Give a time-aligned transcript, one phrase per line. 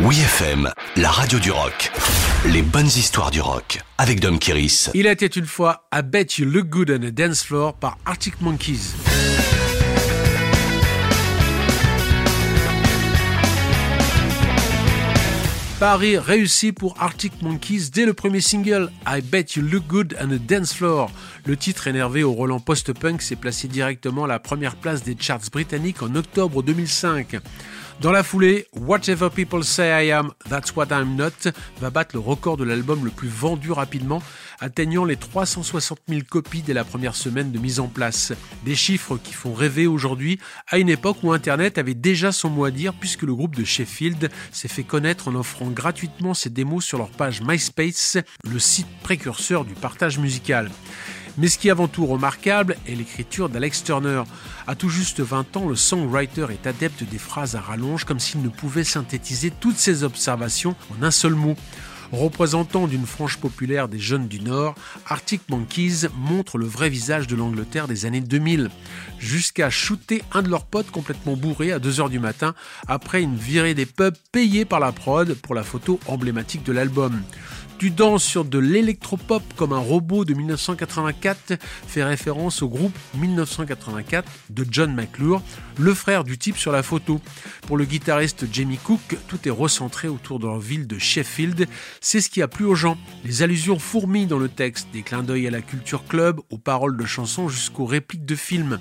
[0.00, 1.92] Oui FM, la radio du rock.
[2.46, 4.90] Les bonnes histoires du rock avec Dom Kiris.
[4.92, 8.40] Il était une fois I Bet You Look Good on a Dance Floor par Arctic
[8.40, 8.92] Monkeys.
[15.78, 20.30] Paris réussi pour Arctic Monkeys dès le premier single I Bet You Look Good on
[20.32, 21.08] a Dance Floor.
[21.46, 25.50] Le titre énervé au Roland post-punk s'est placé directement à la première place des charts
[25.52, 27.36] britanniques en octobre 2005.
[28.00, 31.50] Dans la foulée, Whatever People Say I Am, That's What I'm Not
[31.80, 34.22] va battre le record de l'album le plus vendu rapidement,
[34.60, 38.32] atteignant les 360 000 copies dès la première semaine de mise en place.
[38.64, 42.64] Des chiffres qui font rêver aujourd'hui, à une époque où Internet avait déjà son mot
[42.64, 46.84] à dire puisque le groupe de Sheffield s'est fait connaître en offrant gratuitement ses démos
[46.84, 48.18] sur leur page MySpace,
[48.50, 50.70] le site précurseur du partage musical.
[51.36, 54.22] Mais ce qui est avant tout remarquable est l'écriture d'Alex Turner.
[54.66, 58.42] À tout juste 20 ans, le songwriter est adepte des phrases à rallonge comme s'il
[58.42, 61.56] ne pouvait synthétiser toutes ses observations en un seul mot.
[62.12, 64.76] Représentant d'une frange populaire des jeunes du Nord,
[65.06, 68.70] Arctic Monkeys montre le vrai visage de l'Angleterre des années 2000,
[69.18, 72.54] jusqu'à shooter un de leurs potes complètement bourré à 2h du matin
[72.86, 77.20] après une virée des pubs payée par la prod pour la photo emblématique de l'album.
[77.84, 84.26] Tu danses sur de l'électropop comme un robot de 1984 fait référence au groupe 1984
[84.48, 85.42] de John McClure,
[85.78, 87.20] le frère du type sur la photo.
[87.66, 91.68] Pour le guitariste Jamie Cook, tout est recentré autour de leur ville de Sheffield.
[92.00, 92.96] C'est ce qui a plu aux gens.
[93.22, 96.96] Les allusions fourmillent dans le texte, des clins d'œil à la culture club, aux paroles
[96.96, 98.78] de chansons jusqu'aux répliques de films.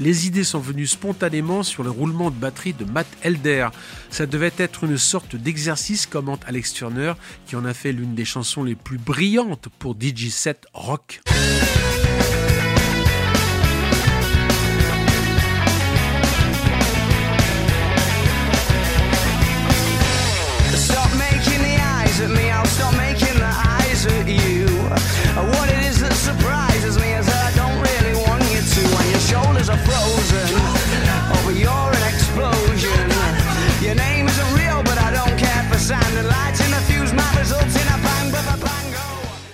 [0.00, 3.68] Les idées sont venues spontanément sur le roulement de batterie de Matt Elder.
[4.08, 7.12] Ça devait être une sorte d'exercice, commente Alex Turner,
[7.46, 11.20] qui en a fait l'une des chansons les plus brillantes pour DJ7 Rock.